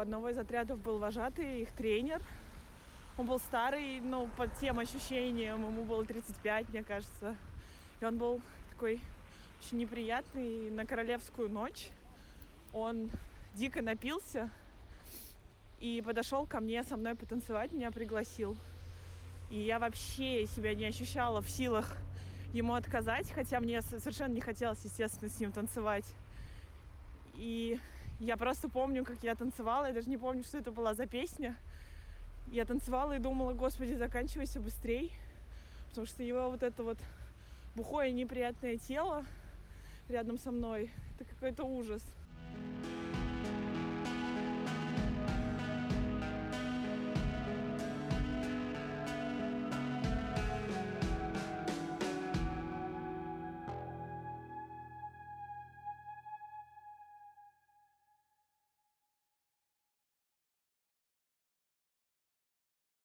Одного 0.00 0.30
из 0.30 0.38
отрядов 0.38 0.80
был 0.80 0.98
вожатый, 0.98 1.62
их 1.62 1.72
тренер. 1.72 2.22
Он 3.16 3.26
был 3.26 3.38
старый, 3.38 4.00
но 4.00 4.26
по 4.36 4.48
тем 4.48 4.78
ощущениям 4.78 5.62
ему 5.62 5.84
было 5.84 6.04
35, 6.04 6.68
мне 6.70 6.82
кажется. 6.82 7.36
И 8.00 8.04
он 8.04 8.16
был 8.16 8.40
такой 8.70 9.00
очень 9.60 9.78
неприятный 9.78 10.70
на 10.70 10.86
королевскую 10.86 11.50
ночь. 11.50 11.90
Он 12.72 13.10
дико 13.54 13.82
напился 13.82 14.50
и 15.80 16.02
подошел 16.02 16.46
ко 16.46 16.60
мне 16.60 16.82
со 16.84 16.96
мной 16.96 17.14
потанцевать, 17.14 17.72
меня 17.72 17.90
пригласил. 17.90 18.56
И 19.50 19.60
я 19.60 19.78
вообще 19.78 20.46
себя 20.46 20.74
не 20.74 20.86
ощущала 20.86 21.40
в 21.42 21.50
силах 21.50 21.96
ему 22.52 22.74
отказать, 22.74 23.30
хотя 23.32 23.60
мне 23.60 23.82
совершенно 23.82 24.32
не 24.32 24.40
хотелось, 24.40 24.84
естественно, 24.84 25.30
с 25.30 25.38
ним 25.40 25.52
танцевать. 25.52 26.06
И 27.34 27.78
я 28.20 28.36
просто 28.36 28.68
помню, 28.68 29.04
как 29.04 29.16
я 29.22 29.34
танцевала. 29.34 29.86
Я 29.86 29.94
даже 29.94 30.08
не 30.08 30.18
помню, 30.18 30.44
что 30.44 30.58
это 30.58 30.70
была 30.70 30.94
за 30.94 31.06
песня. 31.06 31.56
Я 32.48 32.66
танцевала 32.66 33.16
и 33.16 33.18
думала, 33.18 33.54
господи, 33.54 33.94
заканчивайся 33.94 34.60
быстрей. 34.60 35.10
Потому 35.88 36.06
что 36.06 36.22
его 36.22 36.50
вот 36.50 36.62
это 36.62 36.82
вот 36.84 36.98
бухое 37.74 38.12
неприятное 38.12 38.76
тело 38.76 39.24
рядом 40.08 40.38
со 40.38 40.50
мной, 40.50 40.90
это 41.14 41.24
какой-то 41.24 41.64
ужас. 41.64 42.02